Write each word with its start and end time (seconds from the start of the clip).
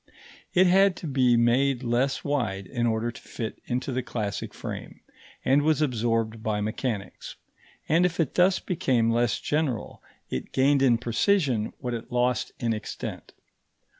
It 0.55 0.65
had 0.65 0.95
to 0.95 1.07
be 1.07 1.37
made 1.37 1.83
less 1.83 2.23
wide 2.23 2.65
in 2.65 2.87
order 2.87 3.11
to 3.11 3.21
fit 3.21 3.61
into 3.65 3.91
the 3.91 4.01
classic 4.01 4.51
frame, 4.51 5.01
and 5.45 5.61
was 5.61 5.79
absorbed 5.79 6.41
by 6.41 6.59
mechanics; 6.59 7.35
and 7.87 8.03
if 8.03 8.19
it 8.19 8.33
thus 8.33 8.57
became 8.57 9.11
less 9.11 9.39
general, 9.39 10.01
it 10.27 10.53
gained 10.53 10.81
in 10.81 10.97
precision 10.97 11.71
what 11.77 11.93
it 11.93 12.11
lost 12.11 12.51
in 12.57 12.73
extent. 12.73 13.33